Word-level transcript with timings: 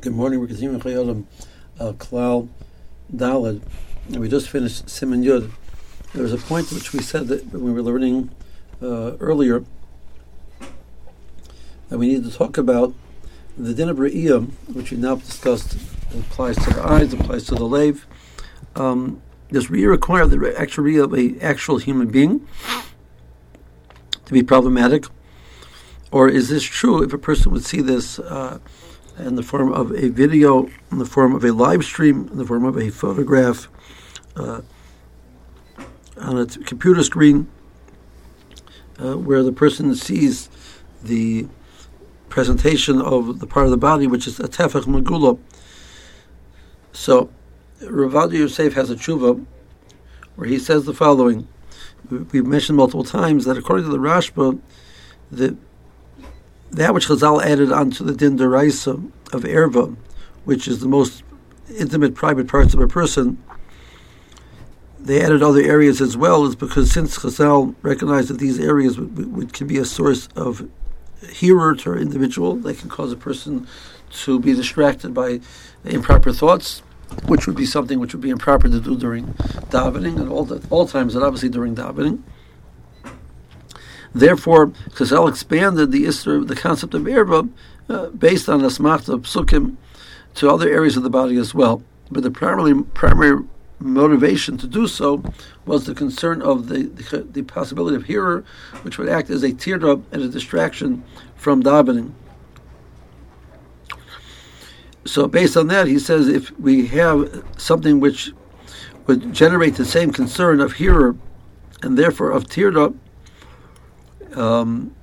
Good 0.00 0.14
morning. 0.14 0.40
We're 0.40 0.46
continuing 0.46 0.80
Chayei 0.80 1.02
Adam 1.02 1.28
uh, 1.78 1.92
Klal 1.92 2.48
Daled. 3.14 3.60
And 4.06 4.16
we 4.16 4.30
just 4.30 4.48
finished 4.48 4.86
Siman 4.86 5.22
Yud. 5.22 5.50
There 6.14 6.22
was 6.22 6.32
a 6.32 6.38
point 6.38 6.72
which 6.72 6.94
we 6.94 7.02
said 7.02 7.28
that 7.28 7.52
when 7.52 7.64
we 7.64 7.72
were 7.72 7.82
learning 7.82 8.30
uh, 8.80 9.18
earlier 9.20 9.62
that 11.90 11.98
we 11.98 12.08
need 12.08 12.24
to 12.24 12.30
talk 12.30 12.56
about 12.56 12.94
the 13.58 13.74
din 13.74 13.90
of 13.90 13.98
Re'iyah, 13.98 14.50
which 14.72 14.90
we 14.90 14.96
now 14.96 15.16
discussed. 15.16 15.76
Applies 16.14 16.56
to 16.56 16.70
the 16.70 16.82
eyes, 16.82 17.12
applies 17.12 17.44
to 17.44 17.54
the 17.54 17.66
lave. 17.66 18.06
Um, 18.76 19.20
does 19.52 19.66
Re'iyah 19.66 19.90
require 19.90 20.26
the 20.26 20.58
actual 20.58 20.84
Re'iyah 20.84 21.04
of 21.04 21.12
an 21.12 21.38
actual 21.42 21.76
human 21.76 22.08
being 22.08 22.48
to 24.24 24.32
be 24.32 24.42
problematic? 24.42 25.04
Or 26.10 26.26
is 26.26 26.48
this 26.48 26.62
true 26.62 27.02
if 27.02 27.12
a 27.12 27.18
person 27.18 27.52
would 27.52 27.66
see 27.66 27.82
this 27.82 28.18
uh, 28.18 28.60
in 29.26 29.36
the 29.36 29.42
form 29.42 29.72
of 29.72 29.92
a 29.92 30.08
video, 30.08 30.68
in 30.90 30.98
the 30.98 31.06
form 31.06 31.34
of 31.34 31.44
a 31.44 31.52
live 31.52 31.84
stream, 31.84 32.28
in 32.32 32.38
the 32.38 32.44
form 32.44 32.64
of 32.64 32.76
a 32.76 32.90
photograph 32.90 33.68
uh, 34.36 34.60
on 36.18 36.38
a 36.38 36.46
t- 36.46 36.62
computer 36.64 37.02
screen, 37.02 37.48
uh, 38.98 39.16
where 39.16 39.42
the 39.42 39.52
person 39.52 39.94
sees 39.94 40.48
the 41.02 41.46
presentation 42.28 43.00
of 43.00 43.40
the 43.40 43.46
part 43.46 43.64
of 43.64 43.70
the 43.70 43.76
body 43.76 44.06
which 44.06 44.26
is 44.26 44.38
a 44.38 44.44
tefach 44.44 44.84
megula. 44.84 45.38
So, 46.92 47.30
Rav 47.82 48.12
Ovadia 48.12 48.40
Yosef 48.40 48.74
has 48.74 48.90
a 48.90 48.94
tshuva 48.94 49.44
where 50.36 50.48
he 50.48 50.58
says 50.58 50.84
the 50.84 50.94
following. 50.94 51.48
We've 52.08 52.46
mentioned 52.46 52.76
multiple 52.76 53.04
times 53.04 53.44
that 53.44 53.56
according 53.56 53.86
to 53.86 53.90
the 53.90 53.98
Rashba, 53.98 54.60
the 55.30 55.56
that 56.70 56.94
which 56.94 57.08
Chazal 57.08 57.42
added 57.44 57.72
onto 57.72 58.04
the 58.04 58.14
din 58.14 58.38
deraisa 58.38 59.10
of 59.32 59.42
erva, 59.42 59.96
which 60.44 60.68
is 60.68 60.80
the 60.80 60.88
most 60.88 61.22
intimate, 61.76 62.14
private 62.14 62.48
parts 62.48 62.74
of 62.74 62.80
a 62.80 62.86
person, 62.86 63.42
they 64.98 65.22
added 65.22 65.42
other 65.42 65.62
areas 65.62 66.00
as 66.00 66.16
well, 66.16 66.44
is 66.44 66.54
because 66.54 66.90
since 66.90 67.18
Chazal 67.18 67.74
recognized 67.82 68.28
that 68.28 68.38
these 68.38 68.60
areas 68.60 68.98
would, 68.98 69.34
would, 69.34 69.52
can 69.52 69.66
be 69.66 69.78
a 69.78 69.84
source 69.84 70.28
of 70.36 70.68
hirhur 71.22 71.78
to 71.80 71.92
an 71.92 71.98
individual, 71.98 72.56
they 72.56 72.74
can 72.74 72.88
cause 72.88 73.12
a 73.12 73.16
person 73.16 73.66
to 74.10 74.38
be 74.38 74.54
distracted 74.54 75.14
by 75.14 75.40
improper 75.84 76.32
thoughts, 76.32 76.80
which 77.26 77.46
would 77.46 77.56
be 77.56 77.66
something 77.66 77.98
which 77.98 78.12
would 78.12 78.20
be 78.20 78.30
improper 78.30 78.68
to 78.68 78.80
do 78.80 78.96
during 78.96 79.26
davening 79.70 80.20
and 80.20 80.28
all 80.28 80.44
the, 80.44 80.64
all 80.70 80.86
times, 80.86 81.14
and 81.14 81.24
obviously 81.24 81.48
during 81.48 81.74
davening. 81.74 82.22
Therefore, 84.14 84.68
Chazal 84.90 85.28
expanded 85.28 85.92
the 85.92 86.04
Isra, 86.04 86.46
the 86.46 86.56
concept 86.56 86.94
of 86.94 87.02
erva, 87.02 87.48
uh, 87.88 88.06
based 88.08 88.48
on 88.48 88.62
the 88.62 88.68
smachta 88.68 89.14
of 89.14 89.22
psukim 89.22 89.76
to 90.34 90.50
other 90.50 90.68
areas 90.68 90.96
of 90.96 91.02
the 91.02 91.10
body 91.10 91.36
as 91.36 91.54
well. 91.54 91.82
But 92.10 92.22
the 92.22 92.30
primary 92.30 92.82
primary 92.82 93.44
motivation 93.78 94.58
to 94.58 94.66
do 94.66 94.86
so 94.86 95.22
was 95.64 95.86
the 95.86 95.94
concern 95.94 96.42
of 96.42 96.68
the, 96.68 96.82
the, 96.82 97.22
the 97.22 97.42
possibility 97.42 97.96
of 97.96 98.04
hirhur, 98.04 98.44
which 98.82 98.98
would 98.98 99.08
act 99.08 99.30
as 99.30 99.42
a 99.42 99.50
tirda 99.50 100.02
and 100.12 100.22
a 100.22 100.28
distraction 100.28 101.02
from 101.34 101.62
davening. 101.62 102.12
So, 105.06 105.26
based 105.26 105.56
on 105.56 105.68
that, 105.68 105.86
he 105.86 105.98
says 105.98 106.28
if 106.28 106.50
we 106.58 106.86
have 106.88 107.42
something 107.56 108.00
which 108.00 108.32
would 109.06 109.32
generate 109.32 109.76
the 109.76 109.84
same 109.84 110.12
concern 110.12 110.60
of 110.60 110.74
hirhur 110.74 111.16
and 111.82 111.96
therefore 111.96 112.30
of 112.30 112.44
tirda, 112.44 112.94
um, 114.36 114.94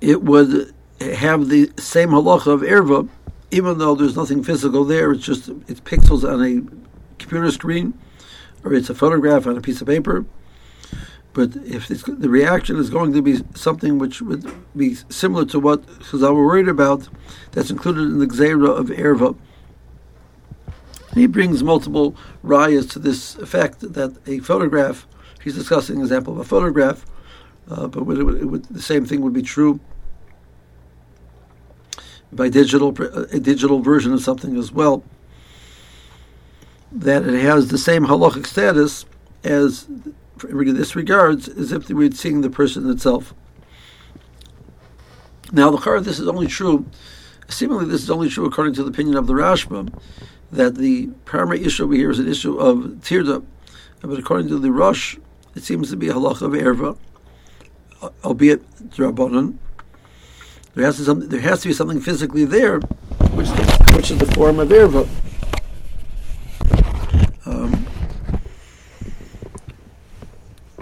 it 0.00 0.22
would 0.22 0.74
have 1.00 1.48
the 1.48 1.70
same 1.78 2.10
halacha 2.10 2.46
of 2.46 2.60
erva, 2.60 3.08
even 3.50 3.78
though 3.78 3.94
there's 3.94 4.16
nothing 4.16 4.42
physical 4.42 4.84
there. 4.84 5.12
It's 5.12 5.24
just 5.24 5.48
it's 5.68 5.80
pixels 5.80 6.28
on 6.28 6.42
a 6.42 7.18
computer 7.18 7.50
screen, 7.50 7.94
or 8.64 8.74
it's 8.74 8.90
a 8.90 8.94
photograph 8.94 9.46
on 9.46 9.56
a 9.56 9.60
piece 9.60 9.80
of 9.80 9.86
paper. 9.86 10.24
But 11.32 11.54
if 11.56 11.88
the 11.88 12.30
reaction 12.30 12.76
is 12.76 12.88
going 12.88 13.12
to 13.12 13.20
be 13.20 13.40
something 13.54 13.98
which 13.98 14.22
would 14.22 14.50
be 14.74 14.94
similar 15.10 15.44
to 15.46 15.60
what 15.60 15.84
Chazal 16.00 16.34
were 16.34 16.46
worried 16.46 16.68
about, 16.68 17.10
that's 17.52 17.70
included 17.70 18.04
in 18.04 18.18
the 18.20 18.26
Gzeira 18.26 18.70
of 18.70 18.86
Erva. 18.86 19.36
He 21.12 21.26
brings 21.26 21.62
multiple 21.62 22.16
rayas 22.42 22.90
to 22.92 22.98
this 22.98 23.36
effect 23.36 23.80
that 23.80 24.16
a 24.26 24.38
photograph, 24.38 25.06
he's 25.42 25.54
discussing 25.54 25.96
an 25.96 26.02
example 26.02 26.32
of 26.32 26.38
a 26.38 26.44
photograph, 26.44 27.04
uh, 27.70 27.86
but 27.88 28.00
it 28.00 28.22
would, 28.22 28.44
would, 28.44 28.64
the 28.66 28.82
same 28.82 29.04
thing 29.04 29.20
would 29.22 29.32
be 29.32 29.42
true 29.42 29.80
by 32.32 32.48
digital 32.48 32.88
a 33.32 33.40
digital 33.40 33.80
version 33.80 34.12
of 34.12 34.22
something 34.22 34.56
as 34.56 34.72
well. 34.72 35.02
That 36.92 37.26
it 37.26 37.40
has 37.40 37.68
the 37.68 37.78
same 37.78 38.06
halachic 38.06 38.46
status 38.46 39.04
as 39.44 39.86
this 40.38 40.96
regards 40.96 41.48
as 41.48 41.72
if 41.72 41.88
we'd 41.88 42.16
seeing 42.16 42.40
the 42.40 42.50
person 42.50 42.90
itself. 42.90 43.34
Now, 45.52 45.70
the 45.70 45.78
car, 45.78 46.00
this 46.00 46.18
is 46.18 46.28
only 46.28 46.48
true. 46.48 46.86
Seemingly, 47.48 47.86
this 47.86 48.02
is 48.02 48.10
only 48.10 48.28
true 48.28 48.44
according 48.44 48.74
to 48.74 48.82
the 48.82 48.90
opinion 48.90 49.16
of 49.16 49.28
the 49.28 49.34
Rashba, 49.34 49.96
that 50.50 50.74
the 50.76 51.08
primary 51.24 51.64
issue 51.64 51.84
over 51.84 51.94
here 51.94 52.10
is 52.10 52.18
an 52.18 52.28
issue 52.28 52.58
of 52.58 52.78
tirda, 53.02 53.44
but 54.00 54.18
according 54.18 54.48
to 54.48 54.58
the 54.58 54.72
Rosh, 54.72 55.16
it 55.54 55.62
seems 55.62 55.90
to 55.90 55.96
be 55.96 56.08
a 56.08 56.14
halacha 56.14 56.42
of 56.42 56.52
erva, 56.52 56.98
albeit 58.24 58.62
drabonon. 58.90 59.56
There 60.74 60.84
has 60.84 60.96
to 60.96 61.14
there 61.14 61.40
has 61.40 61.62
to 61.62 61.68
be 61.68 61.74
something 61.74 62.00
physically 62.00 62.44
there, 62.44 62.80
which 62.80 63.48
which 63.94 64.10
is 64.10 64.18
the 64.18 64.26
form 64.34 64.58
of 64.58 64.68
erva. 64.68 65.08
Um, 67.46 67.86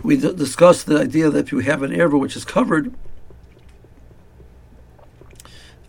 we 0.02 0.16
d- 0.16 0.34
discussed 0.34 0.86
the 0.86 0.98
idea 0.98 1.30
that 1.30 1.38
if 1.46 1.52
you 1.52 1.60
have 1.60 1.82
an 1.82 1.92
erva 1.92 2.18
which 2.18 2.34
is 2.36 2.44
covered 2.44 2.92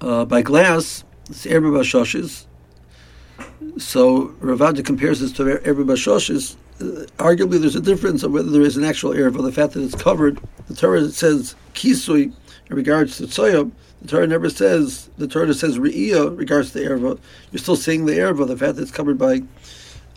uh, 0.01 0.25
by 0.25 0.41
glass, 0.43 1.03
it's 1.29 1.45
erva 1.45 1.71
bashoshes. 1.71 2.45
So 3.77 4.35
Rav 4.39 4.59
Ovadia 4.59 4.85
compares 4.85 5.19
this 5.19 5.31
to 5.33 5.43
erva 5.43 5.83
bashoshes. 5.83 6.55
Uh, 6.79 7.05
arguably, 7.17 7.59
there's 7.59 7.75
a 7.75 7.81
difference 7.81 8.21
of 8.21 8.31
whether 8.31 8.51
there 8.51 8.61
is 8.61 8.77
an 8.77 8.83
actual 8.83 9.11
erva, 9.11 9.41
the 9.41 9.51
fact 9.51 9.73
that 9.73 9.81
it's 9.81 9.95
covered. 9.95 10.39
The 10.67 10.75
Torah 10.75 11.09
says 11.09 11.55
kisui 11.73 12.33
in 12.69 12.75
regards 12.75 13.17
to 13.17 13.23
tzoyab. 13.23 13.71
The 14.01 14.07
Torah 14.07 14.27
never 14.27 14.49
says 14.49 15.09
the 15.17 15.27
Torah 15.27 15.53
says 15.53 15.77
re'iyah 15.77 16.37
regards 16.37 16.71
to 16.71 16.79
the 16.79 16.85
erva. 16.85 17.19
You're 17.51 17.59
still 17.59 17.75
seeing 17.75 18.05
the 18.05 18.13
erva, 18.13 18.47
the 18.47 18.57
fact 18.57 18.75
that 18.75 18.81
it's 18.81 18.91
covered 18.91 19.17
by 19.17 19.43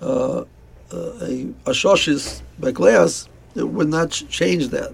uh, 0.01 0.41
uh, 0.41 0.45
a 0.93 1.47
ashoshes 1.67 2.43
by 2.59 2.71
glass. 2.71 3.29
It 3.55 3.69
would 3.69 3.89
not 3.89 4.11
change 4.11 4.69
that. 4.69 4.91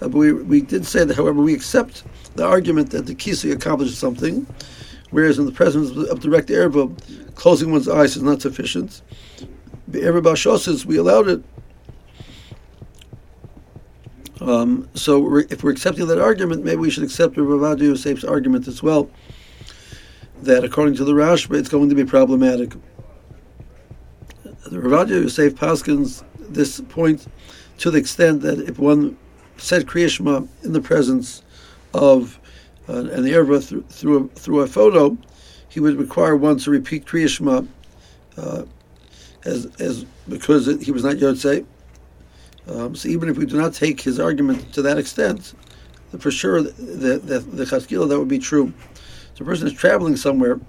Uh, 0.00 0.08
but 0.08 0.14
we, 0.14 0.32
we 0.32 0.60
did 0.60 0.86
say 0.86 1.04
that, 1.04 1.16
however, 1.16 1.42
we 1.42 1.54
accept 1.54 2.04
the 2.36 2.46
argument 2.46 2.90
that 2.90 3.06
the 3.06 3.14
kisui 3.14 3.52
accomplishes 3.52 3.98
something, 3.98 4.46
whereas 5.10 5.38
in 5.38 5.46
the 5.46 5.52
presence 5.52 5.90
of 6.08 6.20
direct 6.20 6.48
erva, 6.48 7.34
closing 7.34 7.72
one's 7.72 7.88
eyes 7.88 8.16
is 8.16 8.22
not 8.22 8.40
sufficient. 8.40 9.02
The 9.88 10.00
erva 10.00 10.22
bashoshes, 10.22 10.84
we 10.84 10.96
allowed 10.96 11.28
it 11.28 11.42
um, 14.48 14.88
so 14.94 15.20
we're, 15.20 15.40
if 15.50 15.62
we're 15.62 15.70
accepting 15.70 16.06
that 16.06 16.18
argument, 16.18 16.64
maybe 16.64 16.76
we 16.76 16.90
should 16.90 17.04
accept 17.04 17.36
Rav 17.36 17.82
Yosef's 17.82 18.24
argument 18.24 18.66
as 18.66 18.82
well, 18.82 19.10
that 20.42 20.64
according 20.64 20.94
to 20.94 21.04
the 21.04 21.12
Rashba, 21.12 21.58
it's 21.58 21.68
going 21.68 21.90
to 21.90 21.94
be 21.94 22.04
problematic. 22.04 22.72
The 24.70 24.80
Yosef 24.80 25.54
Paskins 25.54 26.24
this 26.38 26.80
point 26.80 27.26
to 27.78 27.90
the 27.90 27.98
extent 27.98 28.40
that 28.40 28.58
if 28.60 28.78
one 28.78 29.18
said 29.58 29.86
Kriyashma 29.86 30.48
in 30.64 30.72
the 30.72 30.80
presence 30.80 31.42
of 31.92 32.38
uh, 32.88 33.00
an 33.00 33.24
Erva 33.24 33.62
through, 33.62 33.82
through, 33.90 34.24
a, 34.24 34.28
through 34.28 34.60
a 34.60 34.66
photo, 34.66 35.16
he 35.68 35.80
would 35.80 35.96
require 35.96 36.36
one 36.36 36.56
to 36.58 36.70
repeat 36.70 37.04
Kriyashma 37.04 37.68
uh, 38.38 38.62
as, 39.44 39.66
as 39.78 40.04
because 40.26 40.66
he 40.82 40.90
was 40.90 41.04
not 41.04 41.16
Yotzei 41.16 41.66
um, 42.68 42.94
so 42.94 43.08
even 43.08 43.28
if 43.28 43.36
we 43.36 43.46
do 43.46 43.56
not 43.56 43.74
take 43.74 44.00
his 44.00 44.20
argument 44.20 44.72
to 44.74 44.82
that 44.82 44.98
extent, 44.98 45.54
for 46.18 46.30
sure 46.30 46.62
the 46.62 47.18
the, 47.18 47.38
the 47.40 47.64
chaskila 47.64 48.08
that 48.08 48.18
would 48.18 48.28
be 48.28 48.38
true. 48.38 48.72
So 49.34 49.42
a 49.42 49.46
person 49.46 49.66
is 49.66 49.72
traveling 49.72 50.16
somewhere, 50.16 50.60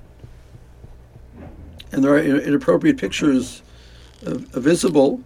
and 1.91 2.03
there 2.03 2.13
are 2.13 2.19
inappropriate 2.19 2.97
pictures 2.97 3.61
uh, 4.25 4.35
visible. 4.59 5.21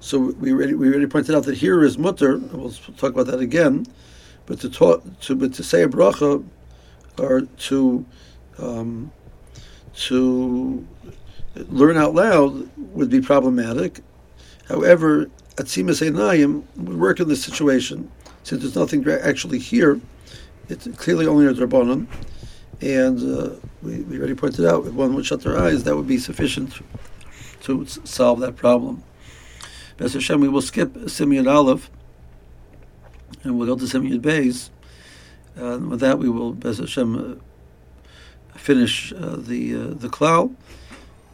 So 0.00 0.18
we 0.18 0.52
already, 0.52 0.74
we 0.74 0.88
already 0.88 1.06
pointed 1.06 1.34
out 1.34 1.44
that 1.44 1.58
here 1.58 1.84
is 1.84 1.98
mutter. 1.98 2.38
We'll 2.38 2.70
talk 2.70 3.12
about 3.12 3.26
that 3.26 3.40
again. 3.40 3.86
But 4.46 4.60
to 4.60 4.70
talk 4.70 5.02
to 5.20 5.34
but 5.36 5.52
to 5.54 5.62
say 5.62 5.82
a 5.82 5.88
bracha 5.88 6.44
or 7.18 7.42
to 7.42 8.06
um, 8.58 9.12
to 9.94 10.86
learn 11.54 11.96
out 11.96 12.14
loud 12.14 12.68
would 12.76 13.10
be 13.10 13.20
problematic. 13.20 14.00
However, 14.68 15.28
Atzimas 15.60 16.00
Einayim 16.00 16.64
would 16.76 16.98
work 16.98 17.20
in 17.20 17.28
this 17.28 17.44
situation, 17.44 18.10
since 18.44 18.62
there's 18.62 18.76
nothing 18.76 19.06
actually 19.08 19.58
here. 19.58 20.00
It's 20.70 20.88
clearly 20.96 21.26
only 21.26 21.46
a 21.46 21.52
Drabonim, 21.52 22.06
And 22.80 23.18
uh, 23.18 23.56
we, 23.82 24.00
we 24.02 24.18
already 24.18 24.34
pointed 24.34 24.64
out 24.64 24.86
if 24.86 24.94
one 24.94 25.14
would 25.14 25.26
shut 25.26 25.42
their 25.42 25.58
eyes, 25.58 25.84
that 25.84 25.96
would 25.96 26.06
be 26.06 26.16
sufficient 26.16 26.80
to 27.62 27.84
solve 27.86 28.40
that 28.40 28.56
problem. 28.56 29.02
B'ez 29.98 30.14
Hashem, 30.14 30.40
we 30.40 30.48
will 30.48 30.62
skip 30.62 30.94
Siman 30.94 31.46
Aleph 31.46 31.90
and 33.44 33.58
we'll 33.58 33.66
go 33.66 33.76
to 33.76 33.84
Siman 33.84 34.22
Bays. 34.22 34.70
And 35.56 35.90
with 35.90 36.00
that, 36.00 36.18
we 36.18 36.30
will, 36.30 36.54
B'ez 36.54 36.78
Hashem, 36.78 37.38
uh, 37.38 38.58
finish 38.58 39.12
uh, 39.12 39.36
the 39.36 39.74
uh, 39.74 39.86
the 39.94 40.08
Klal 40.08 40.54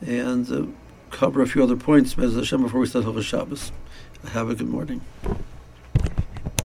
and 0.00 0.50
uh, 0.50 0.66
cover 1.10 1.42
a 1.42 1.46
few 1.46 1.62
other 1.62 1.76
points, 1.76 2.14
B'ez 2.14 2.34
Hashem, 2.34 2.62
before 2.62 2.80
we 2.80 2.86
start 2.86 3.04
Hilchos 3.04 3.22
Shabbos. 3.22 3.70
Have 4.24 4.50
a 4.50 4.54
good 4.54 4.68
morning. 4.68 5.00